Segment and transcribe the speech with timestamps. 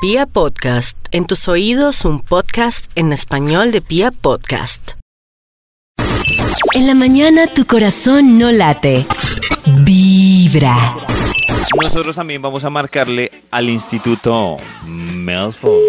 [0.00, 4.92] Pia Podcast, en tus oídos un podcast en español de Pia Podcast.
[6.72, 9.04] En la mañana tu corazón no late.
[9.80, 10.94] Vibra.
[11.82, 15.82] Nosotros también vamos a marcarle al Instituto Melford.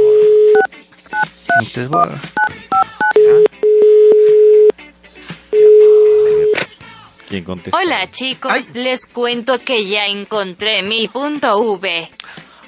[7.28, 7.78] ¿Quién contestó?
[7.78, 12.10] Hola chicos, les cuento que ya encontré mi punto V.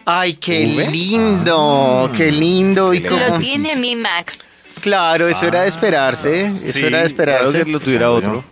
[0.06, 0.88] Ay, qué ¿V?
[0.90, 2.94] lindo, qué lindo.
[2.94, 3.10] Y Qué.
[3.10, 4.48] Lo tiene mi Max.
[4.82, 6.46] Claro, eso era de esperarse.
[6.48, 7.50] Eso Ah, Sí, era de esperarse.
[7.52, 8.44] claro que lo tuviera otro.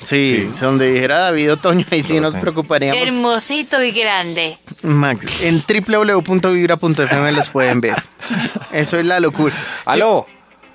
[0.00, 0.60] Sí, Sí.
[0.60, 3.00] donde dijera David Otoño, ahí sí nos preocuparíamos.
[3.02, 4.58] Hermosito y grande.
[4.82, 7.96] Max, en www.vibra.fm los pueden ver.
[8.72, 9.54] Eso es la locura.
[9.84, 10.26] ¡Aló!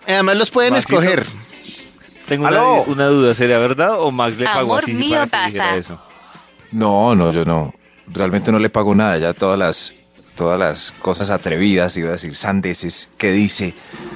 [0.07, 1.01] Además los pueden Maxito.
[1.01, 1.25] escoger.
[2.27, 2.83] Tengo una, ¡Aló!
[2.83, 5.77] una duda, ¿sería verdad o Max le pagó así mío, para que dijera pasa.
[5.77, 6.01] eso?
[6.71, 7.73] No, no, yo no.
[8.07, 9.17] Realmente no le pago nada.
[9.17, 9.93] Ya todas las,
[10.39, 13.73] todas las cosas atrevidas, iba a decir sandeces, que dice,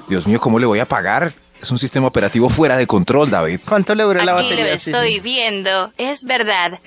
[0.08, 1.34] Dios mío, ¿cómo le voy a pagar?
[1.62, 3.60] Es un sistema operativo fuera de control, David.
[3.68, 4.78] ¿Cuánto le dura la Aquí lo batería?
[4.78, 5.20] Sí, estoy sí.
[5.20, 5.92] viendo.
[5.98, 6.80] Es verdad.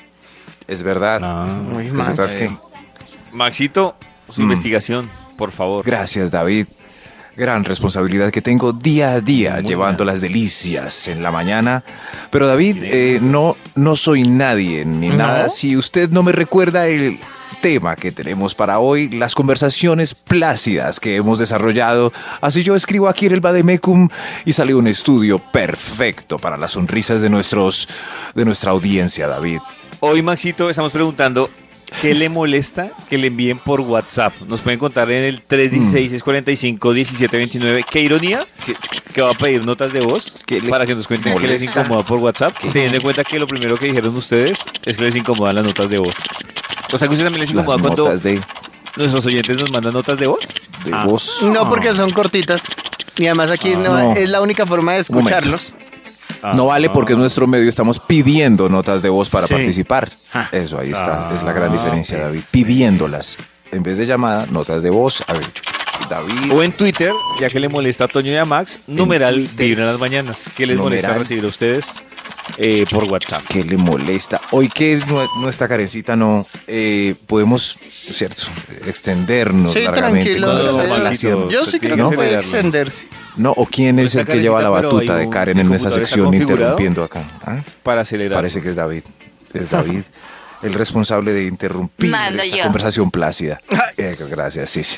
[0.66, 1.20] Es verdad.
[1.76, 2.16] Uy, Es Max.
[2.16, 2.50] verdad que-
[3.32, 3.96] Maxito,
[4.30, 4.44] su Mm.
[4.44, 5.84] investigación, por favor.
[5.84, 6.66] Gracias, David.
[7.36, 11.84] Gran responsabilidad que tengo día a día llevando las delicias en la mañana.
[12.30, 15.16] Pero David, eh, no, no soy nadie ni ¿No?
[15.16, 15.50] nada.
[15.50, 17.18] Si usted no me recuerda el
[17.60, 22.12] tema que tenemos para hoy, las conversaciones plácidas que hemos desarrollado.
[22.40, 24.08] Así yo escribo aquí en el Bademecum
[24.44, 27.88] y salió un estudio perfecto para las sonrisas de nuestros,
[28.34, 29.58] de nuestra audiencia, David.
[30.00, 31.50] Hoy, Maxito, estamos preguntando
[32.00, 34.34] qué le molesta que le envíen por WhatsApp.
[34.46, 37.84] Nos pueden contar en el 316-645-1729.
[37.88, 38.46] Qué ironía
[39.14, 41.62] que, va a pedir notas de voz ¿Qué le para que nos cuenten qué les
[41.62, 41.80] molesta?
[41.82, 45.16] incomoda por WhatsApp, teniendo en cuenta que lo primero que dijeron ustedes es que les
[45.16, 46.14] incomodan las notas de voz.
[46.92, 48.40] O sea, que a ustedes también les incomoda cuando de,
[48.96, 50.40] nuestros oyentes nos mandan notas de voz.
[50.84, 51.04] de Ah.
[51.04, 51.42] voz.
[51.42, 52.62] No, porque son cortitas.
[53.16, 54.12] Y además aquí no, no.
[54.12, 55.72] es la única forma de escucharlos.
[56.54, 59.54] No vale porque es nuestro medio, estamos pidiendo notas de voz para Sí.
[59.54, 60.12] participar.
[60.32, 60.48] Ah.
[60.52, 62.40] Eso, ahí está, Ah, es la gran diferencia, David.
[62.52, 63.36] Pidiéndolas.
[63.72, 65.24] En vez de llamada, notas de voz.
[65.26, 65.44] A ver,
[66.08, 66.52] David.
[66.52, 67.10] O en Twitter,
[67.40, 70.42] ya que le molesta a Toño y a Max, numeral vibra en las mañanas.
[70.54, 71.86] ¿Qué les molesta recibir a ustedes
[72.58, 73.42] eh, por WhatsApp?
[73.48, 74.40] ¿Qué le molesta?
[74.50, 78.42] Hoy que nue- nuestra carencita no eh, podemos, cierto,
[78.86, 80.36] extendernos Sí, largamente.
[80.38, 80.70] tranquilo,
[81.28, 81.50] no.
[81.50, 82.10] Yo sí creo ¿no?
[82.10, 83.06] que puede extenderse.
[83.36, 87.02] No, o quién es el que lleva la batuta de Karen en esa sección interrumpiendo
[87.04, 87.22] acá.
[87.44, 87.60] ¿Ah?
[87.82, 88.34] Para acelerar.
[88.38, 89.02] Parece que es David.
[89.52, 90.02] Es David
[90.62, 92.62] el responsable de interrumpir Mando esta yo.
[92.62, 93.60] conversación plácida.
[93.98, 94.96] Eh, gracias, sí, sí.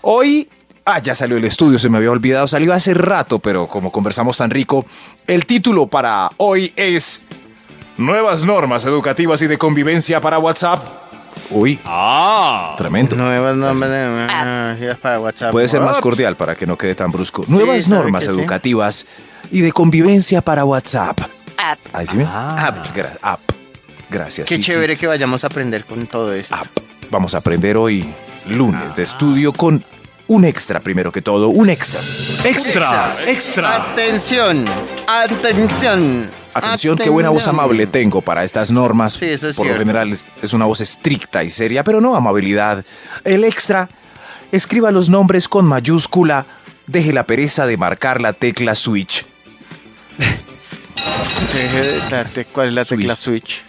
[0.00, 0.48] Hoy,
[0.84, 4.36] ah, ya salió el estudio, se me había olvidado, salió hace rato, pero como conversamos
[4.36, 4.84] tan rico,
[5.26, 7.20] el título para hoy es
[7.96, 10.82] Nuevas normas educativas y de convivencia para WhatsApp.
[11.50, 12.74] Uy, ¡Ah!
[12.76, 13.14] tremendo.
[13.14, 15.52] Nuevas normas ah, es para WhatsApp.
[15.52, 17.44] Puede ser más Ah, cordial para que no quede tan brusco.
[17.46, 18.30] Nuevas normas sí.
[18.30, 19.06] educativas
[19.52, 21.20] y de convivencia para WhatsApp.
[21.56, 21.78] App.
[21.92, 22.26] Ahí sí, ¿ve?
[22.28, 22.66] Ah.
[22.66, 22.96] App.
[22.96, 23.40] gra- app.
[24.10, 24.48] Gracias.
[24.48, 24.72] Qué sí, sí.
[24.72, 26.54] chévere que vayamos a aprender con todo esto.
[26.56, 26.66] app.
[27.10, 28.04] Vamos a aprender hoy,
[28.48, 29.84] lunes de estudio, con
[30.26, 31.48] un extra primero que todo.
[31.48, 32.00] Un extra.
[32.44, 33.12] Extra,
[33.92, 34.64] Atención,
[35.06, 36.30] atención.
[36.54, 39.14] Atención, qué buena voz amable tengo para estas normas.
[39.14, 42.84] Sí, eso es Por lo general es una voz estricta y seria, pero no amabilidad.
[43.24, 43.88] El extra,
[44.52, 46.46] escriba los nombres con mayúscula.
[46.86, 49.26] Deje la pereza de marcar la tecla switch.
[51.52, 53.62] Deje de darte cuál es la tecla switch.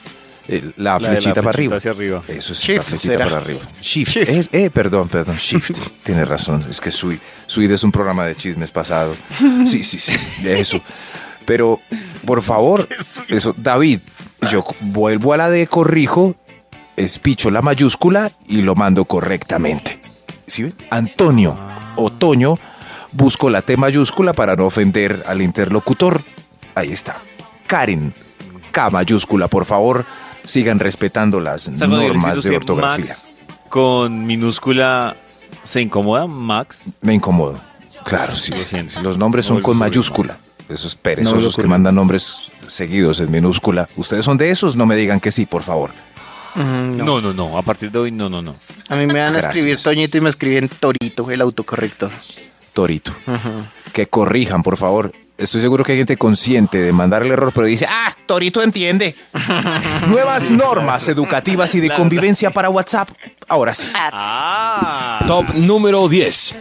[0.48, 1.78] El- la, La de la flechita para flechita arriba.
[1.78, 2.24] hacia arriba.
[2.28, 3.26] Eso es Shift la flechita será.
[3.26, 3.60] para arriba.
[3.82, 4.12] Shift.
[4.12, 4.30] Shift.
[4.30, 5.36] Es, eh, perdón, perdón.
[5.40, 5.80] Shift.
[6.04, 6.66] Tiene razón.
[6.70, 9.16] Es que Sui, Sui es un programa de chismes pasado.
[9.66, 10.14] Sí, sí, sí.
[10.46, 10.80] Eso.
[11.46, 11.80] Pero,
[12.26, 12.88] por favor,
[13.28, 14.00] eso, David,
[14.52, 16.36] yo vuelvo a la de corrijo,
[16.96, 20.00] espicho la mayúscula y lo mando correctamente.
[20.48, 20.74] ¿Sí ve?
[20.92, 21.58] Antonio,
[21.96, 22.58] otoño,
[23.12, 26.22] busco la T mayúscula para no ofender al interlocutor.
[26.76, 27.18] Ahí está.
[27.68, 28.14] Karen,
[28.72, 30.06] K mayúscula, por favor,
[30.46, 33.06] sigan respetando las O sea, normas de ortografía.
[33.06, 33.32] Max
[33.70, 35.18] con minúscula,
[35.64, 36.84] ¿se incomoda Max?
[37.02, 37.60] Me incomodo.
[38.06, 38.54] Claro, sí.
[38.54, 39.02] Lo.
[39.02, 40.38] Los nombres No son con mayúscula.
[40.70, 43.88] Esos perezosos que mandan nombres seguidos en minúscula.
[43.98, 44.76] ¿Ustedes son de esos?
[44.76, 45.92] No me digan que sí, por favor.
[46.56, 47.04] Mm, no.
[47.06, 47.58] No, no, no.
[47.58, 48.56] A partir de hoy, no, no, no.
[48.88, 49.56] A mí me van a Gracias.
[49.56, 52.12] escribir Toñito y me escriben Torito, el autocorrector.
[52.74, 53.12] Torito.
[53.96, 55.14] Que corrijan, por favor.
[55.38, 59.16] Estoy seguro que hay gente consciente de mandar el error, pero dice, ah, Torito entiende.
[60.10, 63.08] Nuevas normas educativas y de convivencia para WhatsApp.
[63.48, 63.88] Ahora sí.
[63.94, 64.12] App.
[64.14, 65.24] ¡Ah!
[65.26, 66.56] Top número 10.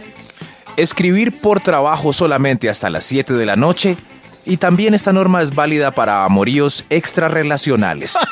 [0.77, 3.97] Escribir por trabajo solamente hasta las 7 de la noche.
[4.45, 8.17] Y también esta norma es válida para amoríos extrarrelacionales.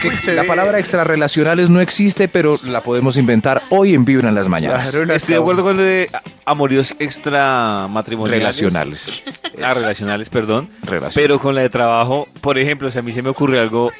[0.00, 0.48] que Se la ve.
[0.48, 4.90] palabra extrarrelacionales no existe, pero la podemos inventar hoy en Vibra en las mañanas.
[4.90, 6.10] Claro, la Estoy de acuerdo con lo de
[6.44, 8.38] amoríos extramatrimoniales.
[8.40, 9.22] Relacionales.
[9.62, 10.68] Ah, relacionales, perdón.
[10.82, 11.14] Relacionales.
[11.14, 13.90] Pero con la de trabajo, por ejemplo, si a mí se me ocurre algo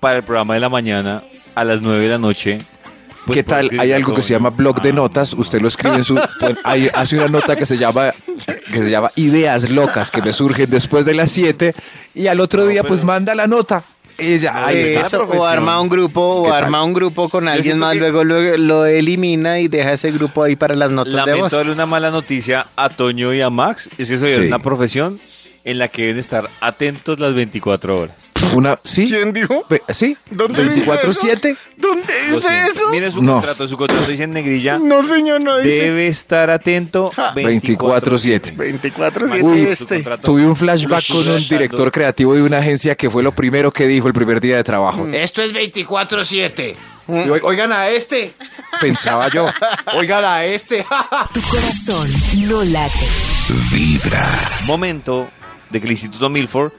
[0.00, 1.22] para el programa de la mañana
[1.54, 2.58] a las 9 de la noche.
[3.26, 3.70] pues ¿Qué tal?
[3.78, 5.32] Hay algo que se llama blog de Ah, notas.
[5.34, 6.14] Usted lo escribe en su.
[6.40, 8.12] pues, hay- hace una nota que se llama
[8.72, 11.74] que se llama ideas locas que me surgen después de las 7
[12.14, 13.84] y al otro día pues manda la nota.
[14.18, 15.00] Ella, ahí está.
[15.00, 16.64] Eso, o arma un grupo, ¿Qué o tal?
[16.64, 20.42] arma un grupo con alguien más, que- luego, luego lo elimina y deja ese grupo
[20.42, 21.52] ahí para las notas de Lamento voz.
[21.52, 23.88] darle una mala noticia a Toño y a Max.
[23.98, 24.46] Es que eso es Sí.
[24.46, 25.20] una profesión
[25.64, 28.16] en la que deben estar atentos las 24 horas.
[28.54, 29.06] Una, ¿sí?
[29.08, 29.64] ¿Quién dijo?
[29.90, 30.16] ¿Sí?
[30.30, 31.56] ¿Dónde dice 24-7.
[31.76, 32.72] ¿Dónde Lo dice siento.
[32.72, 32.88] eso?
[32.90, 33.34] Mire su No.
[33.34, 34.78] contrato, su contrato dice en negrilla.
[34.78, 35.70] No, señor, no dice.
[35.84, 38.52] Debe estar atento 24/7.
[38.56, 39.76] 24 Max, es Uy, este.
[39.76, 43.32] su contrato- Tuve un flashback con un director creativo de una agencia que fue lo
[43.32, 45.06] primero que dijo el primer día de trabajo.
[45.12, 46.76] Esto es 24-7.
[47.08, 48.32] Y, "Oi- Oigan a este.
[48.80, 49.46] Pensaba yo.
[49.96, 50.84] Oigan a este.
[51.34, 52.08] Tu corazón
[52.48, 53.06] no late.
[54.66, 55.28] Momento
[55.70, 56.72] de que el Instituto Milford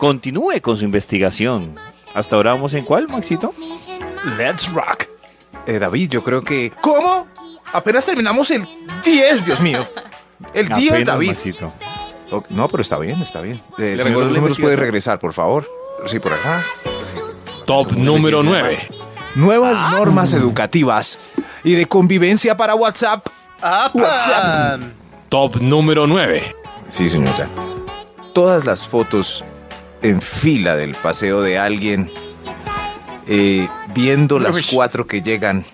[0.00, 1.76] continúe con su investigación.
[2.14, 3.54] Hasta ahora vamos en cuál, Maxito?
[4.38, 5.04] Let's rock.
[5.66, 6.72] Eh, David, yo creo que.
[6.80, 7.28] ¿Cómo?
[7.72, 8.66] Apenas terminamos el
[9.04, 9.86] 10, Dios mío.
[10.54, 11.28] El 10, Apenas, David.
[11.28, 11.72] Maxito.
[12.32, 13.60] Oh, no, pero está bien, está bien.
[13.78, 15.68] Eh, ¿Le señor números puede regresar, por favor.
[16.06, 16.64] Sí, por acá.
[17.66, 18.88] Top número 9.
[19.34, 21.18] Nuevas normas educativas
[21.62, 23.26] y de convivencia para WhatsApp.
[23.92, 24.80] WhatsApp.
[25.28, 26.54] Top número 9.
[26.88, 27.48] Sí, señora.
[28.32, 29.44] Todas las fotos
[30.02, 32.10] en fila del paseo de alguien,
[33.26, 35.64] eh, viendo las cuatro que llegan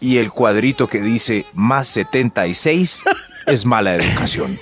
[0.00, 3.04] y el cuadrito que dice más 76
[3.46, 4.58] es mala educación.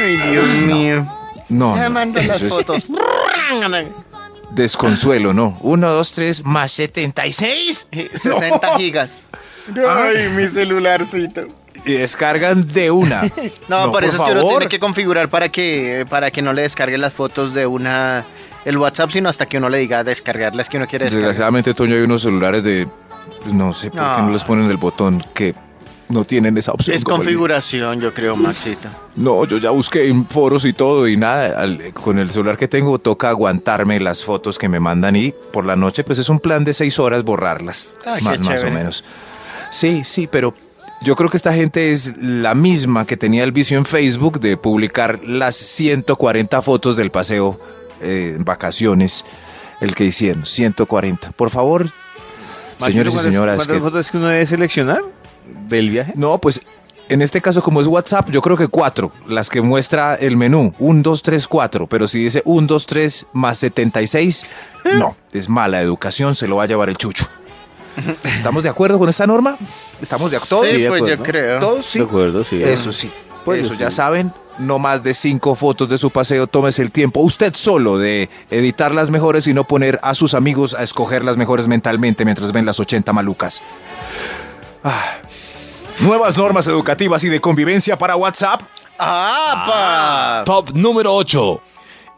[0.00, 1.14] Ay, Dios mío.
[1.48, 2.86] No, Ya no, mando las eso es fotos.
[4.50, 5.58] desconsuelo, ¿no?
[5.62, 7.88] Uno, dos, tres, más 76.
[8.14, 9.20] 60 gigas.
[9.88, 11.46] Ay, mi celularcito.
[11.88, 13.22] Y descargan de una.
[13.68, 16.62] No, por eso es que uno tiene que configurar para que, para que no le
[16.62, 18.24] descargue las fotos de una
[18.64, 21.28] el WhatsApp, sino hasta que uno le diga descargarlas que uno quiere descargar.
[21.28, 22.86] Desgraciadamente, Toño, hay unos celulares de.
[23.42, 24.30] pues, No sé por qué no No.
[24.32, 25.54] les ponen el botón que
[26.08, 26.96] no tienen esa opción.
[26.96, 28.88] Es el configuración, yo creo, Maxito.
[29.16, 31.60] No, yo ya busqué en foros y todo y nada.
[31.60, 35.64] al- con el celular que tengo toca aguantarme las fotos que me mandan y por
[35.66, 37.86] la noche pues es un plan de seis horas borrarlas.
[38.06, 39.04] Ah, más, más o menos.
[39.70, 40.54] Sí, sí, pero
[41.02, 44.56] yo creo que esta gente es la misma que tenía el vicio en Facebook de
[44.56, 47.58] publicar las 140 fotos del paseo
[48.00, 49.24] eh, en vacaciones.
[49.80, 51.30] El que hicieron, 140.
[51.32, 51.92] Por favor,
[52.80, 53.56] señores y ¿cuántas- señoras.
[53.56, 55.02] ¿Cuántas que- fotos es que uno debe seleccionar
[55.68, 56.12] del viaje?
[56.16, 56.60] no, pues
[57.08, 60.74] en este caso, como es WhatsApp, yo creo que cuatro, las que muestra el menú.
[60.78, 61.86] Un, dos, tres, cuatro.
[61.86, 64.44] Pero si dice un, dos, tres más 76,
[64.98, 67.26] no, es mala educación, se lo va a llevar el chucho.
[68.24, 69.56] ¿Estamos de acuerdo con esta norma?
[70.00, 70.64] ¿Estamos de acuerdo?
[70.64, 71.58] Sí, de pues yo creo.
[71.60, 71.86] ¿Todos?
[71.86, 71.98] Sí.
[71.98, 72.62] De acuerdo, sí.
[72.62, 73.10] Eso sí.
[73.44, 73.80] Pues Eso sí.
[73.80, 77.96] ya saben, no más de cinco fotos de su paseo, tómese el tiempo usted solo
[77.96, 82.24] de editar las mejores y no poner a sus amigos a escoger las mejores mentalmente
[82.24, 83.62] mientras ven las 80 malucas.
[84.84, 85.16] Ah.
[86.00, 88.62] Nuevas normas educativas y de convivencia para WhatsApp.
[88.98, 90.42] ¡Ah!
[90.44, 91.62] Top número 8.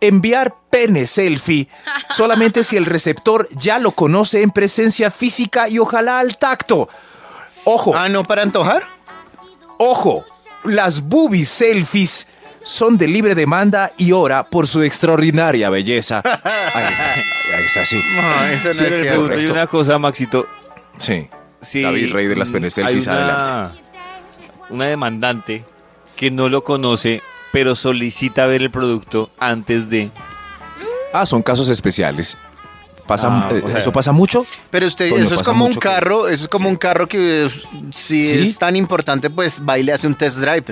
[0.00, 1.68] Enviar pene selfie
[2.10, 6.88] solamente si el receptor ya lo conoce en presencia física y ojalá al tacto.
[7.64, 8.82] Ojo, Ah, ¿no para antojar?
[9.78, 10.24] ojo,
[10.64, 12.26] las boobies selfies
[12.62, 16.22] son de libre demanda y hora por su extraordinaria belleza.
[16.74, 18.02] Ahí está, ahí está, sí.
[18.14, 19.52] No, eso no Sí, es cierto.
[19.52, 20.46] una cosa, Maxito.
[20.98, 21.28] Sí.
[21.82, 23.80] David, rey de las mm, penes hay selfies, una- adelante.
[24.70, 25.64] Una demandante
[26.16, 30.10] que no lo conoce, pero solicita ver el producto antes de.
[31.12, 32.36] Ah, son casos especiales.
[33.06, 34.46] Pasa, Ah, eh, o sea- ¿Eso pasa mucho?
[34.70, 37.46] Pero usted, eso es como un mucho que- carro, eso es como un carro que
[37.46, 38.46] es- si ¿Sí?
[38.46, 40.66] es tan importante, pues va y le hace un test drive.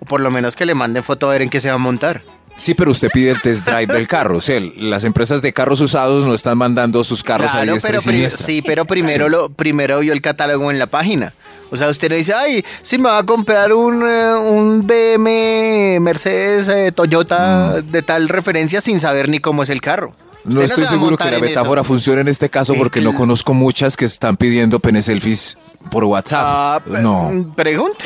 [0.00, 1.78] O por lo menos que le manden foto a ver en qué se va a
[1.78, 2.22] montar.
[2.54, 4.38] Sí, pero usted pide el test drive del carro.
[4.38, 8.16] O sea, las empresas de carros usados no están mandando sus carros a diestra pero
[8.16, 11.32] y sí, pero primero lo primero vio el catálogo en la página.
[11.70, 16.00] O sea, usted le dice, ay, si me va a comprar un, eh, un BM,
[16.00, 20.14] Mercedes, eh, Toyota de tal referencia sin saber ni cómo es el carro.
[20.44, 24.04] No estoy seguro que la metáfora funcione en este caso porque no conozco muchas que
[24.04, 25.56] están pidiendo pene selfies
[25.90, 26.42] por WhatsApp.
[26.46, 27.52] Ah, no.
[27.56, 28.04] Pregunte.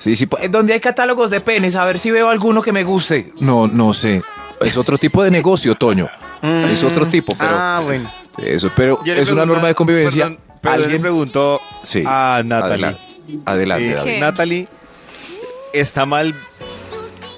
[0.00, 0.26] Sí, sí.
[0.26, 3.32] pues, Donde hay catálogos de penes, a ver si veo alguno que me guste.
[3.38, 4.22] No, no sé.
[4.60, 6.08] Es otro tipo de negocio, Toño.
[6.42, 8.10] Es otro tipo, pero Ah, bueno.
[8.38, 10.24] eso, pero es una norma de convivencia.
[10.24, 12.02] Perdón, perdón, le Alguien preguntó Sí.
[12.06, 12.96] a Natalie.
[13.46, 14.20] Adelante, adelante Eh.
[14.20, 14.68] Natalie,
[15.72, 16.34] ¿está mal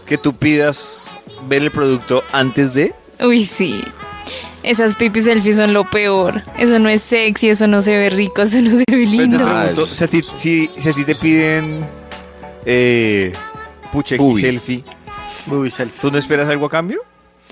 [0.06, 1.10] que tú pidas
[1.48, 2.94] ver el producto antes de?
[3.20, 3.82] Uy, sí.
[4.62, 6.42] Esas pipis selfies son lo peor.
[6.56, 9.10] Eso no es sexy, eso no se ve rico, eso no se ve Pero te
[9.10, 9.36] lindo.
[9.44, 11.84] pregunto, Ah, si, a ti, si, si a ti te piden
[12.64, 13.32] eh,
[13.92, 14.40] puche Uy.
[14.40, 14.84] selfie,
[15.46, 16.00] Uy, selfie.
[16.00, 17.02] ¿tú no esperas algo a cambio?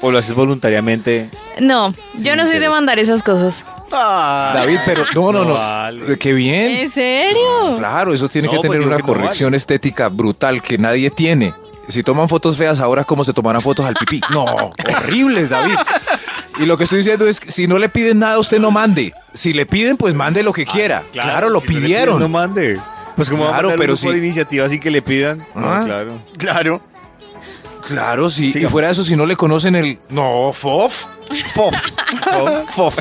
[0.02, 1.28] ¿O lo haces voluntariamente?
[1.60, 3.64] No, yo no soy de mandar esas cosas.
[3.92, 5.54] Ah, David, pero no, no, no.
[5.58, 6.16] vale.
[6.18, 6.70] Qué bien.
[6.70, 7.74] ¿En serio?
[7.76, 11.10] Claro, eso tiene No, que pues tener una que no corrección estética brutal que nadie
[11.10, 11.52] tiene.
[11.88, 14.20] Si toman fotos feas ahora, ¿cómo se tomarán fotos al pipí?
[14.32, 14.44] No,
[14.96, 15.74] horribles, David.
[16.58, 19.12] Y lo que estoy diciendo es que si no le piden nada, usted no mande.
[19.34, 21.02] Si le piden, pues mande lo que quiera.
[21.12, 22.16] Claro, lo si no le pidieron.
[22.18, 22.80] piden, no mande.
[23.20, 24.18] Pues como Claro, va a pero uno por sí.
[24.18, 25.44] iniciativa sin que le pidan.
[25.54, 25.78] Ah.
[25.80, 26.22] No, claro.
[26.38, 26.80] claro.
[27.86, 28.50] Claro, sí.
[28.52, 28.66] Siga.
[28.66, 29.98] Y fuera de eso, si no le conocen el...
[30.08, 31.04] No, FOF.
[31.54, 31.74] FOF.
[32.74, 32.98] FOF.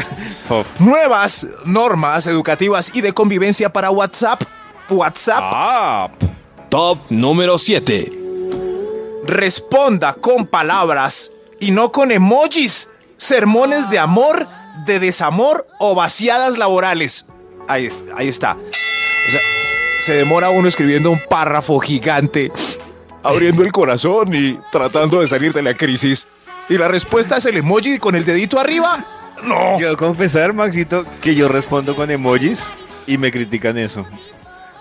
[0.47, 0.67] Fof.
[0.79, 4.41] Nuevas normas educativas y de convivencia para WhatsApp.
[4.89, 5.39] WhatsApp.
[5.41, 6.09] Ah,
[6.69, 8.11] Top número 7.
[9.25, 12.89] responda con palabras y no con emojis.
[13.17, 14.47] Sermones de amor,
[14.85, 17.25] de desamor o vaciadas laborales.
[17.67, 18.53] Ahí, ahí está.
[19.27, 19.41] O sea,
[19.99, 22.51] se demora uno escribiendo un párrafo gigante,
[23.21, 26.27] abriendo el corazón y tratando de salir de la crisis.
[26.69, 29.05] Y la respuesta es el emoji con el dedito arriba.
[29.43, 29.75] No.
[29.77, 32.69] quiero confesar, Maxito, que yo respondo con emojis
[33.07, 34.05] y me critican eso.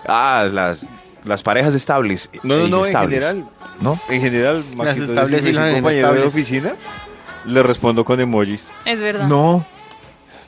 [0.07, 0.85] Ah, las,
[1.23, 2.29] las parejas estables.
[2.43, 3.49] No, no, e no, en general.
[3.79, 3.99] ¿No?
[4.09, 6.75] En general, Maxito, estables y las un compañero de oficina,
[7.45, 8.67] le respondo con emojis.
[8.85, 9.27] Es verdad.
[9.27, 9.65] No.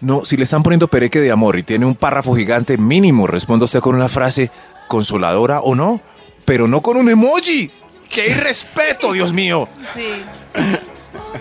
[0.01, 3.65] No, si le están poniendo pereque de amor y tiene un párrafo gigante, mínimo responda
[3.65, 4.49] usted con una frase
[4.87, 6.01] consoladora o no,
[6.43, 7.71] pero no con un emoji.
[8.09, 9.69] ¡Qué irrespeto, Dios mío!
[9.95, 10.23] Sí.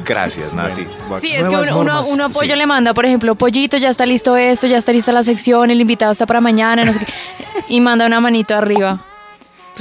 [0.05, 0.87] Gracias, Nati.
[1.09, 2.59] Bueno, Sí, es que uno, uno, apoyo sí.
[2.59, 5.81] le manda, por ejemplo, pollito, ya está listo esto, ya está lista la sección, el
[5.81, 7.12] invitado está para mañana, no sé qué,
[7.69, 9.05] y manda una manito arriba.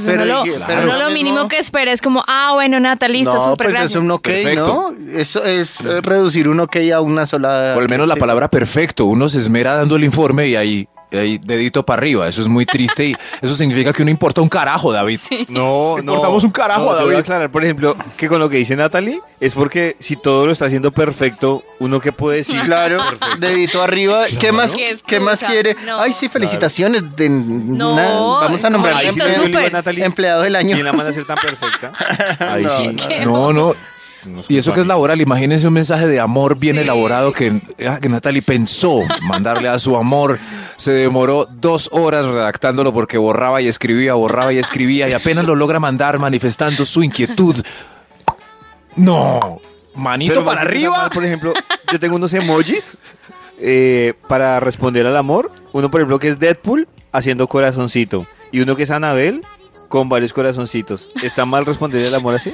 [0.02, 3.40] Pues Pero uno, lo, pero mínimo que espera es como, ah, bueno, Nata, listo, no,
[3.40, 3.90] súper pues gracias.
[3.92, 4.94] es un ok, Perfecto.
[4.96, 5.18] ¿no?
[5.18, 7.72] Eso es eh, reducir un ok a una sola.
[7.74, 9.04] Por lo menos la palabra perfecto.
[9.06, 12.28] Uno se esmera dando el informe y ahí, dedito para arriba.
[12.28, 15.20] Eso es muy triste y eso significa que uno importa un carajo, David.
[15.48, 15.98] No, no.
[16.00, 17.16] importamos un carajo no, a te voy David.
[17.16, 20.52] a aclarar, por ejemplo, que con lo que dice Natalie, es porque si todo lo
[20.52, 22.60] está haciendo perfecto, uno que puede decir.
[22.62, 23.00] Claro,
[23.38, 24.24] dedito arriba.
[24.38, 25.76] ¿Qué más, Qué ¿qué más quiere?
[25.86, 25.98] No.
[26.00, 27.02] Ay, sí, felicitaciones.
[27.16, 28.06] De, No, na-
[28.46, 29.60] vamos a nombrar ¿cómo Ahí Esto sí es me súper.
[29.62, 30.74] digo, Natalie, empleado del año.
[30.74, 31.92] ¿Quién la manda a ser tan perfecta?
[32.38, 32.66] Ahí
[32.98, 33.24] sí.
[33.24, 33.52] no.
[33.52, 33.74] No,
[34.48, 36.82] Y eso que es laboral, imagínense un mensaje de amor bien Sí.
[36.82, 40.38] elaborado que, ah, que Natalie pensó mandarle a su amor.
[40.76, 45.54] Se demoró dos horas redactándolo porque borraba y escribía, borraba y escribía y apenas lo
[45.56, 47.56] logra mandar manifestando su inquietud.
[48.96, 49.60] No,
[49.94, 50.96] manito Pero para arriba.
[50.96, 51.52] mal, por ejemplo,
[51.92, 52.98] yo tengo unos emojis
[53.58, 55.50] eh, para responder al amor.
[55.72, 58.26] Uno, por ejemplo, que es Deadpool haciendo corazoncito.
[58.52, 59.42] Y uno que es Anabel
[59.88, 61.10] con varios corazoncitos.
[61.22, 62.52] ¿Está mal responder al amor así?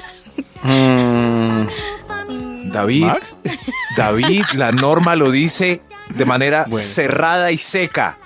[0.62, 1.05] Mm,
[2.76, 3.36] David, Max?
[3.96, 6.86] David, la norma lo dice de manera Bueno.
[6.86, 8.18] cerrada y seca.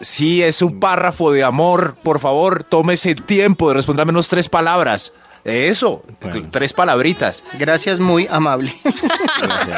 [0.00, 4.48] Si es un párrafo de amor, por favor, tómese tiempo de responder al menos tres
[4.48, 5.12] palabras.
[5.44, 6.48] Eso, Bueno.
[6.50, 7.42] tres palabritas.
[7.58, 8.74] gracias, muy amable.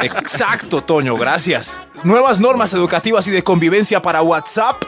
[0.01, 1.81] Exacto, Toño, gracias.
[2.03, 4.83] Nuevas normas educativas y de convivencia para WhatsApp.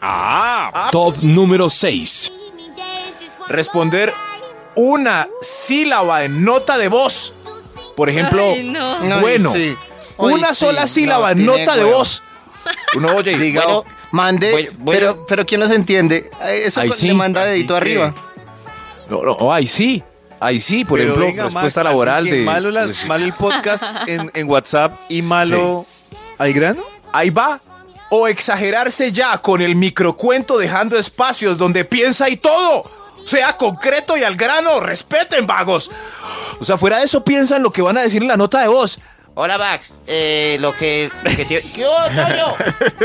[0.00, 2.32] Ah, Top número 6.
[3.48, 4.12] Responder
[4.76, 7.34] una sílaba en nota de voz.
[7.96, 8.98] Por ejemplo, Ay, no.
[9.00, 9.76] Ay, bueno, sí.
[10.18, 12.22] Ay, una sí, sola sílaba nota de voz.
[12.96, 16.30] Uno oye, Diga, bueno, mande, voy- voy a- pero, pero ¿quién nos entiende?
[16.42, 17.12] Eh, Eso Ay, le sí.
[17.12, 18.14] manda dedito ¿Y arriba.
[19.08, 20.02] no, no, ay sí,
[20.40, 22.42] ay sí, por pero ejemplo, venga, respuesta Max, laboral de...
[22.42, 25.86] Malo, la- malo el podcast en, en WhatsApp y malo
[26.38, 26.82] al grano.
[27.12, 27.60] Ahí va.
[28.10, 32.84] O exagerarse ya con el microcuento dejando espacios donde piensa y todo.
[33.24, 35.90] Sea concreto y al grano, respeten, vagos.
[36.60, 38.68] O sea, fuera de eso piensan lo que van a decir en la nota de
[38.68, 38.98] voz.
[39.36, 42.54] Hola Max, eh, lo que, lo que te, ¿Qué Toño?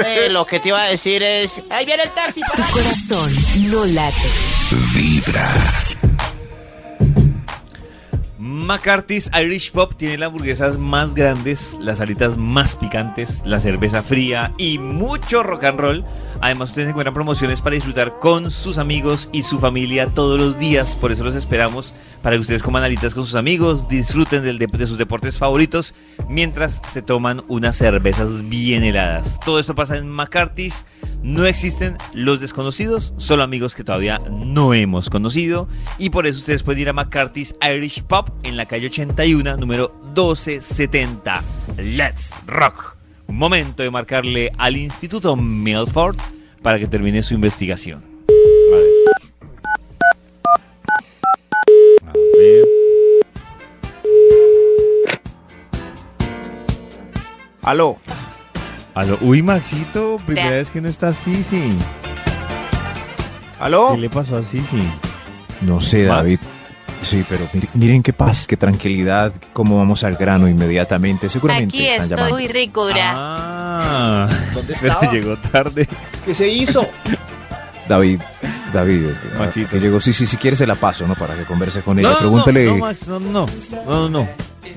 [0.06, 2.42] Eh, lo que te iba a decir es, ahí viene el taxi.
[2.56, 3.34] Tu corazón
[3.72, 4.16] no late.
[8.42, 14.54] McCarthy's Irish Pop tiene las hamburguesas más grandes, las alitas más picantes, la cerveza fría
[14.58, 16.06] y mucho rock and roll.
[16.40, 20.96] Además, ustedes encuentran promociones para disfrutar con sus amigos y su familia todos los días.
[20.96, 24.88] Por eso los esperamos para que ustedes coman alitas con sus amigos, disfruten dep- de
[24.88, 25.94] sus deportes favoritos
[26.30, 29.38] mientras se toman unas cervezas bien heladas.
[29.44, 30.86] Todo esto pasa en McCarthy's.
[31.22, 35.68] No existen los desconocidos, solo amigos que todavía no hemos conocido.
[35.98, 39.94] Y por eso ustedes pueden ir a McCarthy's Irish Pub en la calle 81, número
[40.16, 41.44] 1270.
[41.78, 42.96] Let's Rock.
[43.28, 46.18] Momento de marcarle al Instituto Milford
[46.62, 48.04] para que termine su investigación.
[48.74, 49.20] A ver.
[52.08, 52.68] A ver.
[57.62, 58.00] Aló.
[59.00, 59.18] Aló.
[59.22, 61.72] Uy, Maxito, primera vez que no está Sisi.
[63.58, 63.92] ¿Aló?
[63.94, 64.84] ¿Qué le pasó a Sisi?
[65.62, 66.18] No sé, Max.
[66.18, 66.40] David.
[67.02, 71.30] Sí, pero mir- miren qué paz, qué tranquilidad, cómo vamos al grano inmediatamente.
[71.30, 72.38] Seguramente Aquí están llamando.
[72.40, 73.12] estoy, ricura.
[73.14, 75.12] Ah, ¿Dónde pero estaba?
[75.14, 75.88] llegó tarde.
[76.26, 76.86] ¿Qué se hizo?
[77.88, 78.20] David,
[78.74, 79.70] David, eh, Maxito.
[79.70, 80.02] que llegó.
[80.02, 81.16] Sí, sí, si quiere se la paso, ¿no?
[81.16, 82.10] Para que converse con ella.
[82.10, 84.28] No, no, pregúntele, No, no, Max, no, no, no, no, no.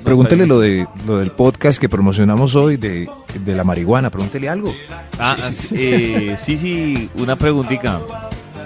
[0.05, 3.09] Pregúntele lo de lo del podcast que promocionamos hoy de,
[3.45, 4.11] de la marihuana.
[4.11, 4.75] Pregúntele algo.
[5.19, 8.01] Ah, sí, eh, sí, sí, una preguntita.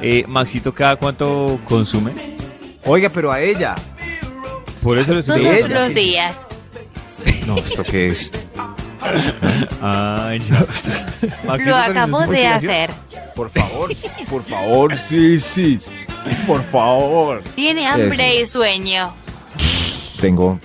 [0.02, 2.12] Eh, Maxito, ¿cada cuánto consume?
[2.85, 3.75] Oiga, pero a ella.
[4.83, 5.81] Por eso le estoy Todos ella.
[5.81, 6.47] los días.
[7.47, 8.31] No, ¿esto qué es?
[9.81, 10.59] Ay, ya.
[11.47, 12.90] Maxito, Lo ¿terminó acabo de hacer.
[13.35, 13.90] Por favor,
[14.31, 15.78] por favor, sí, sí.
[16.47, 17.43] Por favor.
[17.55, 19.14] Tiene hambre y sueño.
[20.21, 20.59] Tengo.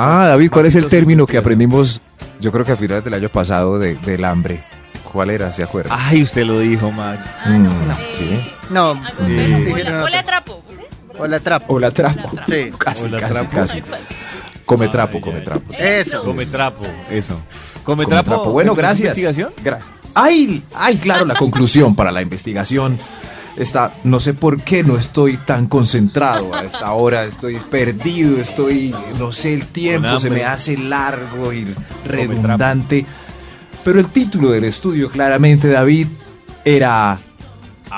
[0.00, 2.00] Ah, David, ¿cuál es el término que aprendimos?
[2.40, 4.62] Yo creo que a finales del año pasado de, del hambre.
[5.12, 5.50] ¿Cuál era?
[5.50, 5.90] ¿Se acuerda?
[5.98, 7.26] Ay, usted lo dijo, Max.
[7.46, 7.66] Mm,
[8.12, 8.52] sí.
[8.70, 8.94] No,
[9.26, 9.32] Sí.
[9.34, 10.22] dijeron otra.
[10.22, 10.62] trapo.
[11.18, 11.74] Hola, trapo.
[11.74, 12.30] O la trapo.
[12.46, 12.70] Sí.
[12.78, 13.50] Casi, O la casi, trapo.
[13.56, 13.82] casi.
[14.64, 15.72] Come trapo, come trapo.
[15.72, 15.82] sí.
[15.82, 16.22] Eso.
[16.22, 17.40] Come trapo, eso.
[17.82, 18.30] Come, Come trapo.
[18.30, 18.52] trapo.
[18.52, 19.18] Bueno, ¿terminó su gracias.
[19.18, 19.52] investigación?
[19.64, 19.92] Gracias.
[20.14, 22.98] Ay, ay, claro, la conclusión para la investigación
[23.58, 28.94] está, no sé por qué no estoy tan concentrado a esta hora, estoy perdido, estoy,
[29.18, 31.74] no sé, el tiempo se me hace largo y
[32.04, 33.04] redundante.
[33.84, 36.06] Pero el título del estudio claramente, David,
[36.64, 37.20] era...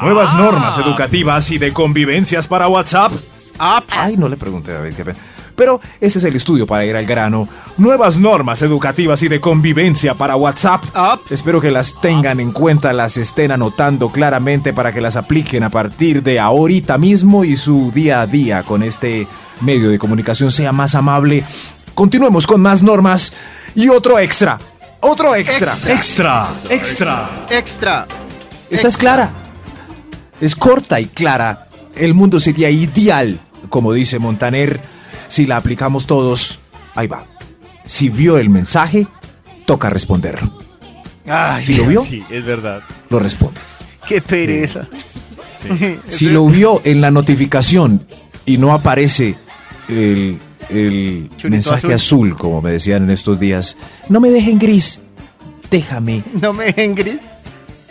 [0.03, 0.39] Nuevas Ah.
[0.39, 3.13] normas educativas y de convivencias para WhatsApp.
[3.59, 5.19] Ay, no le pregunté, David, qué pena.
[5.61, 7.47] Pero ese es el estudio para ir al grano.
[7.77, 10.83] Nuevas normas educativas y de convivencia para WhatsApp.
[11.29, 15.69] Espero que las tengan en cuenta, las estén anotando claramente para que las apliquen a
[15.69, 19.27] partir de ahorita mismo y su día a día con este
[19.61, 21.45] medio de comunicación sea más amable.
[21.95, 23.35] Continuemos con más normas
[23.75, 24.57] y otro extra.
[25.01, 25.75] Otro extra.
[25.87, 27.31] Extra, extra.
[27.51, 28.07] Extra.
[28.71, 29.31] Esta es clara.
[30.41, 31.69] Es corta y clara.
[31.95, 34.81] El mundo sería ideal, como dice Montaner,
[35.31, 36.59] si la aplicamos todos.
[36.95, 37.25] Ahí va.
[37.87, 39.07] Si vio el mensaje,
[39.65, 40.53] toca responderlo.
[41.27, 42.83] Ay, Si lo vio, Sí, es verdad.
[43.09, 43.61] lo responde.
[44.07, 44.87] qué pereza.
[46.09, 48.07] Si lo vio en la notificación
[48.47, 49.37] y no aparece
[49.89, 50.39] el,
[50.71, 52.29] el mensaje azul.
[52.31, 52.37] azul.
[52.39, 53.77] como me decían en estos días,
[54.09, 55.01] no me dejen gris,
[55.71, 57.21] déjame, No me dejen gris.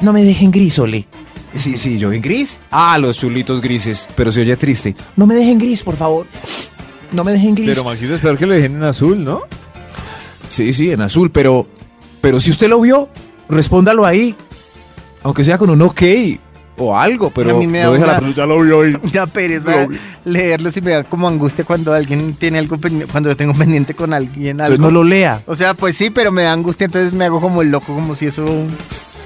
[0.02, 1.06] no me dejen gris, Ole.
[1.56, 2.60] Sí, sí, yo en gris.
[2.71, 4.95] Ah, los chulitos grises, pero se oye triste.
[5.15, 6.25] No me dejen gris, por favor.
[7.12, 7.69] No me dejen gris.
[7.69, 9.41] Pero Maxito, espero que lo dejen en azul, ¿no?
[10.50, 11.67] Sí, sí, en azul, pero,
[12.22, 13.10] pero si usted lo vio,
[13.50, 14.36] respóndalo ahí.
[15.24, 16.02] Aunque sea con un ok
[16.78, 18.98] o algo, pero A mí me da no deja la una- Ya lo vi hoy.
[19.12, 19.88] Da pereza
[20.24, 23.93] leerlos y me da como angustia cuando alguien tiene algo pendiente, cuando yo tengo pendiente
[23.95, 24.76] con alguien algo.
[24.76, 25.43] Entonces no lo lea.
[25.45, 28.15] O sea, pues sí, pero me da angustia, entonces me hago como el loco, como
[28.15, 28.45] si eso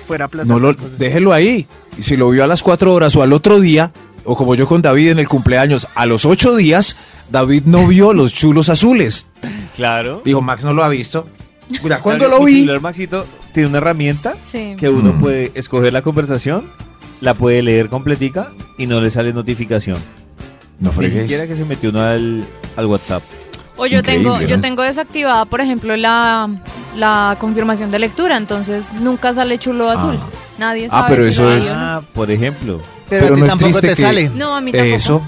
[0.08, 1.68] fuera aplazar No lo, déjelo ahí.
[1.98, 3.92] Y si lo vio a las cuatro horas o al otro día,
[4.26, 6.98] o como yo con David en el cumpleaños, a los ocho días,
[7.30, 9.26] David no vio los chulos azules.
[9.76, 10.22] Claro.
[10.24, 11.26] Dijo, Max no lo ha visto.
[11.84, 14.76] Mira, cuando Claro, lo vi, celular, Maxito tiene una herramienta Sí.
[14.78, 15.20] que uno Mm.
[15.20, 16.70] puede escoger la conversación,
[17.22, 19.98] la puede leer completica y no le sale notificación.
[20.80, 21.22] no Ni fregues.
[21.22, 23.24] siquiera que se metió uno al, al WhatsApp.
[23.78, 26.50] O yo Increíble, tengo, yo tengo desactivada, por ejemplo, la,
[26.98, 30.20] la confirmación de lectura, entonces nunca sale chulo azul.
[30.22, 30.28] Ah.
[30.60, 31.10] Nadie Ah, sabe.
[31.10, 31.72] pero si eso es-.
[31.74, 32.82] Ah, por ejemplo.
[33.10, 34.30] Pero, pero a ti no es tampoco triste te que- sale.
[34.36, 34.94] No, a mí tampoco.
[34.96, 35.22] Eso,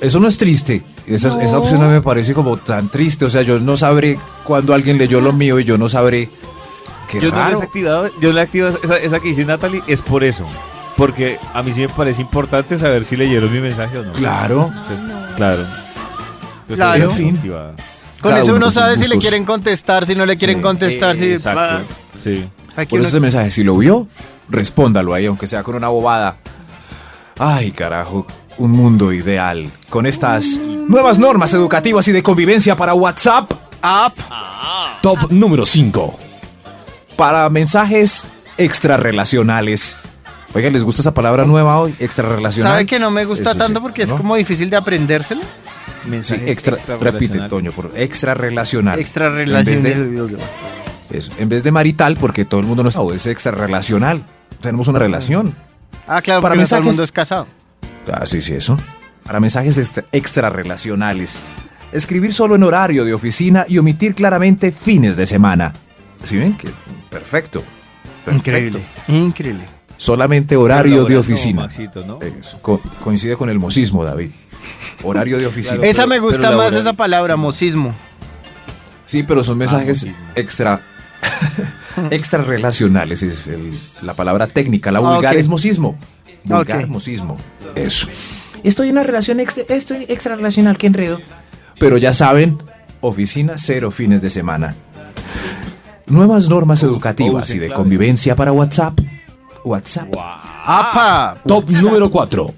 [0.00, 0.82] eso no es triste.
[1.06, 1.40] Esa, No.
[1.40, 3.24] esa opción no me parece como tan triste.
[3.26, 6.30] O sea, yo no sabré cuando alguien leyó lo mío y yo no sabré.
[7.08, 7.44] Qué yo no raro.
[7.50, 10.46] le he desactivado, yo he activado esa, esa que dice Natalie, es por eso.
[10.96, 14.12] Porque a mí sí me parece importante saber si leyeron mi mensaje o no.
[14.12, 14.72] Claro.
[14.72, 15.36] Entonces, no.
[15.36, 15.64] Claro.
[16.68, 16.98] Yo Claro.
[17.08, 17.52] tengo En fin.
[18.20, 20.62] Con Cada eso uno sabe si le quieren contestar, si no le quieren Sí.
[20.62, 21.32] contestar, si...
[21.32, 21.84] Exacto.
[22.22, 22.48] Sí.
[22.76, 24.06] aquí Por eso uno- este mensaje, si lo vio,
[24.48, 26.38] respóndalo ahí, aunque sea con una bobada.
[27.38, 28.26] Ay, carajo,
[28.58, 29.70] un mundo ideal.
[29.90, 33.50] Con estas nuevas normas educativas y de convivencia para WhatsApp,
[33.82, 34.14] Up.
[35.02, 36.18] Top número 5.
[37.16, 38.26] para mensajes
[38.58, 39.96] extrarrelacionales.
[40.54, 41.94] Oiga, ¿les gusta esa palabra nueva hoy?
[41.98, 42.72] Extrarrelacional.
[42.72, 45.42] ¿Sabe que no me gusta Eso sí, tanto porque es como difícil de aprendérselo?
[45.42, 47.40] Sí, Mensajes extra, repite.
[47.48, 48.98] Toño, por extrarrelacional.
[49.00, 50.36] Extra relación.
[51.10, 54.22] eso, en vez de marital, porque todo el mundo no está, es extrarrelacional.
[54.60, 55.54] Tenemos una relación.
[56.06, 57.46] Ah, claro, Para porque no todo el mensajes- mundo es casado.
[58.12, 58.76] Ah, sí, sí, eso.
[59.24, 61.38] Para mensajes extra- extrarrelacionales.
[61.92, 65.72] Escribir solo en horario de oficina y omitir claramente fines de semana.
[66.22, 66.56] ¿Sí ven?
[66.56, 66.68] Que,
[67.10, 67.62] perfecto.
[68.24, 68.48] Perfecto.
[68.50, 68.80] Increíble.
[69.08, 69.64] Increíble.
[69.96, 71.62] Solamente horario de oficina.
[71.62, 72.18] Maxito, ¿no?
[72.20, 74.30] Eso, co- coincide con el mocismo, David.
[75.02, 75.76] Horario de oficina.
[75.76, 75.90] Claro.
[75.90, 76.80] esa me gusta más laboral.
[76.80, 77.94] esa palabra, mocismo.
[79.06, 80.80] Sí, pero son mensajes extra
[82.10, 85.24] extra relacionales, es el- la palabra técnica, la Ah, ok.
[86.44, 87.34] Vulgarismosismo.
[87.34, 87.40] Ok.
[87.40, 87.74] Vulgarismosismo.
[87.74, 88.08] Eso.
[88.62, 91.20] Estoy en una relación extra, estoy extra relacional, qué enredo.
[91.78, 92.62] Pero ya saben,
[93.00, 94.74] oficina cero fines de semana.
[96.06, 98.98] Nuevas normas educativas y de convivencia para WhatsApp.
[99.64, 100.14] WhatsApp.
[100.16, 101.38] ¡Apa!
[101.46, 102.54] Top número 4.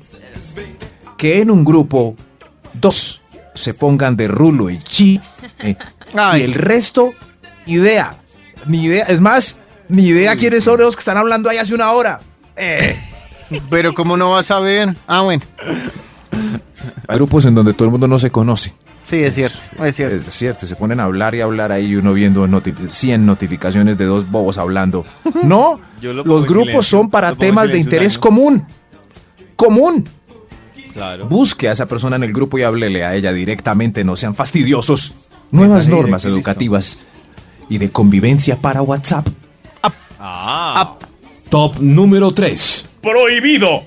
[1.16, 2.14] Que en un grupo
[2.74, 3.22] dos
[3.54, 5.20] se pongan de rulo y chi
[5.60, 5.76] eh,
[6.14, 7.14] y el resto
[7.64, 8.14] idea
[8.66, 9.56] ni idea es más
[9.88, 12.18] ni idea quiénes son los que están hablando ahí hace una hora
[12.54, 12.94] Eh,
[13.70, 14.96] Pero ¿cómo no vas a ver?
[15.06, 15.42] Ah, bueno.
[17.08, 19.58] hay grupos en donde todo el mundo no se conoce Sí, es cierto.
[19.84, 20.16] Es cierto.
[20.16, 23.24] es cierto y se ponen a hablar y hablar ahí y uno viendo noti- 100
[23.24, 25.06] notificaciones de dos bobos hablando
[25.44, 28.64] no Yo lo pongo los grupos silencio, son para temas de interés común
[29.54, 30.08] común
[30.92, 31.26] Claro.
[31.28, 35.12] Busque a esa persona en el grupo y háblele a ella directamente, no sean fastidiosos.
[35.50, 37.00] Nuevas normas educativas
[37.68, 39.28] y de convivencia para WhatsApp.
[40.18, 40.94] Ah.
[41.50, 42.88] Top número 3.
[43.10, 43.84] Prohibido.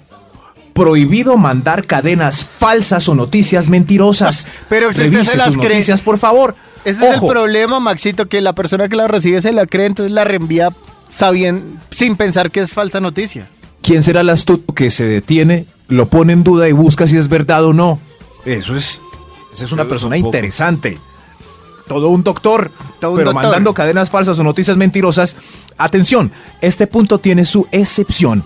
[0.73, 4.47] Prohibido mandar cadenas falsas o noticias mentirosas.
[4.69, 6.55] Pero si usted se las cree- noticias, por favor.
[6.85, 10.13] Ese es el problema, Maxito, que la persona que la recibe se la cree, entonces
[10.13, 10.69] la reenvía
[11.09, 13.49] sabiendo, sin pensar que es falsa noticia.
[13.81, 17.27] ¿Quién será el astuto que se detiene, lo pone en duda y busca si es
[17.27, 17.99] verdad o no?
[18.45, 19.01] Eso es,
[19.51, 20.37] esa es una Yo persona tampoco.
[20.37, 20.97] interesante.
[21.87, 23.43] Todo un doctor, Todo un pero doctor.
[23.43, 25.35] mandando cadenas falsas o noticias mentirosas.
[25.77, 28.43] Atención, este punto tiene su excepción.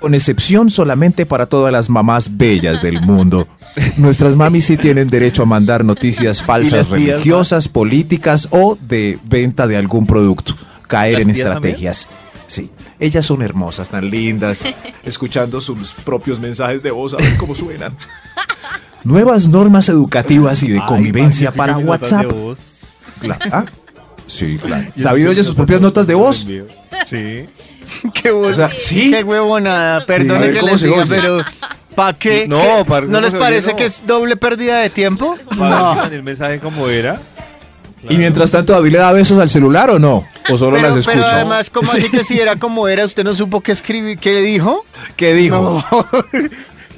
[0.00, 3.46] Con excepción solamente para todas las mamás bellas del mundo.
[3.98, 9.76] Nuestras mamis sí tienen derecho a mandar noticias falsas religiosas, políticas o de venta de
[9.76, 10.54] algún producto.
[10.88, 11.46] Caer ¿Las en también?
[11.48, 12.08] estrategias.
[12.46, 14.62] Sí, ellas son hermosas, tan lindas,
[15.04, 17.94] escuchando sus propios mensajes de voz, a ver cómo suenan.
[19.04, 22.22] Nuevas normas educativas y de convivencia para WhatsApp.
[22.26, 22.58] de voz.
[23.20, 23.64] Cla- ¿Ah?
[24.26, 24.90] Sí, claro.
[24.96, 26.46] David oye sus propias notas de voz.
[27.04, 27.46] Sí.
[28.14, 29.10] Qué O sea, sí.
[29.10, 31.38] Qué huevonada, a perdone ver que les diga, pero
[31.94, 32.46] ¿para qué?
[32.46, 33.76] No, para- ¿No ¿cómo les parece No.
[33.76, 35.36] que es doble pérdida de tiempo?
[35.58, 36.04] Para No.
[36.04, 37.20] el mensaje como era.
[38.08, 40.24] Y mientras tanto, ¿David le da besos al celular o no?
[40.50, 41.36] ¿O solo Pero, las pero escucha?
[41.36, 43.04] además, ¿cómo así que si era como era?
[43.04, 44.18] ¿Usted no supo qué escribir?
[44.18, 44.86] ¿Qué dijo?
[45.16, 45.84] ¿Qué dijo?
[45.92, 46.06] No.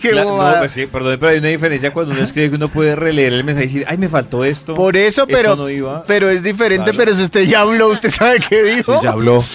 [0.03, 2.97] Qué no, pues sí, perdón, pero hay una diferencia cuando uno escribe que uno puede
[2.97, 4.75] releer el mensaje y decir, ay, me faltó esto.
[4.75, 6.03] Por eso, esto pero, no iba.
[6.05, 6.99] pero es diferente, Claro.
[6.99, 9.01] pero si usted ya habló, ¿usted sabe qué Sí, dijo?
[9.03, 9.45] ya habló.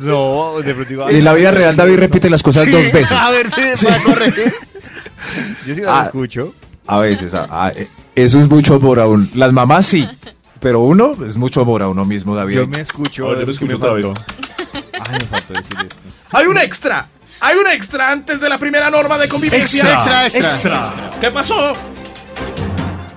[0.00, 3.12] No, de pronto digo, En la vida real, David repite las cosas Sí, dos veces.
[3.12, 4.54] A ver si me va a corregir.
[5.66, 6.02] Yo sí las Ah.
[6.06, 6.54] escucho.
[6.86, 7.72] A veces, a- a-
[8.14, 9.26] eso es mucho amor a uno.
[9.34, 10.06] Las mamás sí,
[10.60, 12.56] pero uno es mucho amor a uno mismo, David.
[12.56, 13.26] Yo me escucho.
[13.26, 14.06] A ver, yo lo que escucho me otra vez.
[14.92, 15.96] Ay, me faltó decir esto.
[16.32, 17.08] Hay un extra.
[17.40, 19.92] Hay un extra antes de la primera norma de convivencia.
[19.92, 21.10] Extra, extra.
[21.20, 21.74] ¿Qué pasó?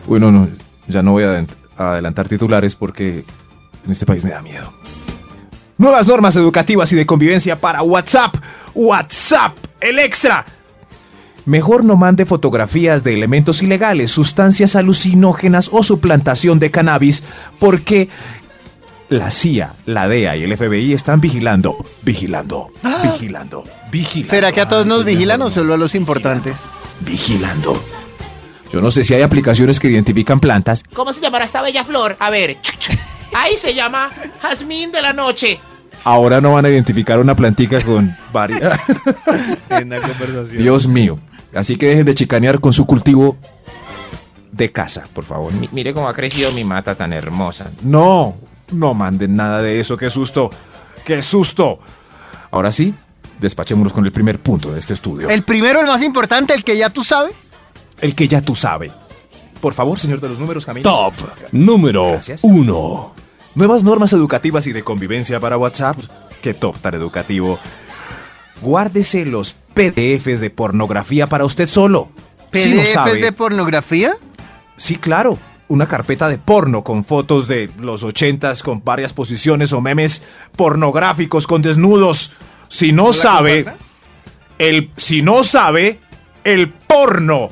[0.07, 0.47] Bueno, no,
[0.87, 1.45] ya no voy a
[1.77, 3.23] adelantar titulares porque
[3.85, 4.73] en este país me da miedo.
[5.77, 8.35] Nuevas normas educativas y de convivencia para WhatsApp.
[8.75, 10.45] WhatsApp, el extra.
[11.45, 17.23] Mejor no mande fotografías de elementos ilegales, sustancias alucinógenas o suplantación de cannabis
[17.59, 18.09] porque
[19.09, 22.69] la CIA, la DEA y el FBI están vigilando, vigilando,
[23.03, 24.29] vigilando, vigilando.
[24.29, 26.57] ¿Será que a todos nos vigilan o solo a los importantes?
[27.01, 27.81] Vigilando.
[28.71, 30.83] Yo no sé si hay aplicaciones que identifican plantas.
[30.93, 32.17] ¿Cómo se llamará esta bella flor?
[32.19, 32.57] A ver.
[33.33, 34.09] Ahí se llama
[34.41, 35.59] Jazmín de la Noche.
[36.03, 38.79] Ahora no van a identificar una plantica con varias.
[39.69, 40.61] En la conversación.
[40.61, 41.19] Dios mío.
[41.53, 43.37] Así que dejen de chicanear con su cultivo
[44.51, 45.51] de casa, por favor.
[45.53, 47.71] Mi- mire cómo ha crecido mi mata tan hermosa.
[47.81, 48.35] No,
[48.71, 49.97] no manden nada de eso.
[49.97, 50.49] ¡Qué susto!
[51.05, 51.79] ¡Qué susto!
[52.51, 52.93] Ahora sí,
[53.39, 55.27] despachémonos con el primer punto de este estudio.
[55.27, 57.33] El, El primero, el más importante, el que ya tú sabes.
[58.15, 58.91] que ya tú sabes.
[59.61, 60.89] Por favor, señor de los números, Camilo.
[60.89, 61.13] Top
[61.51, 62.43] número Gracias.
[62.43, 63.13] 1.
[63.55, 65.97] Nuevas normas educativas y de convivencia para WhatsApp.
[66.41, 67.59] Qué top tan educativo.
[68.61, 72.09] Guárdese los PDFs de pornografía para usted solo.
[72.51, 74.13] ¿PDFs sabe, de pornografía?
[74.75, 75.37] Sí, claro.
[75.69, 80.23] Una carpeta de porno con fotos de los ochentas con varias posiciones o memes
[80.55, 82.31] pornográficos con desnudos.
[82.67, 83.65] Si no sabe,
[84.57, 85.99] el si no sabe,
[86.43, 87.49] el porno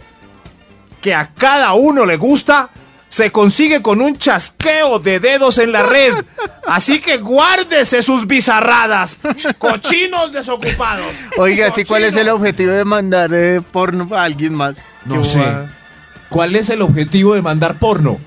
[1.01, 2.69] que a cada uno le gusta
[3.09, 6.13] se consigue con un chasqueo de dedos en la red.
[6.67, 9.19] Así que guárdese sus bizarradas,
[9.57, 11.07] cochinos desocupados.
[11.37, 14.77] Oiga, ¿sí cuál es el objetivo de mandar eh, porno a alguien más?
[15.05, 15.39] No sé.
[16.29, 18.17] ¿Cuál es el objetivo de mandar porno?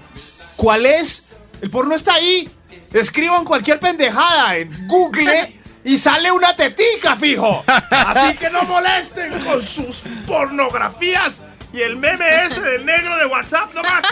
[0.57, 1.25] ¿Cuál es?
[1.61, 2.49] El porno está ahí.
[2.93, 7.63] Escriban cualquier pendejada en Google y sale una tetica, fijo.
[7.67, 13.73] Así que no molesten con sus pornografías Y el meme ese del negro de WhatsApp
[13.75, 14.03] nomás.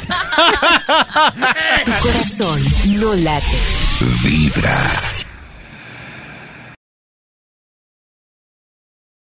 [1.84, 2.62] Tu corazón
[3.00, 3.44] no late.
[4.22, 5.27] Vibra.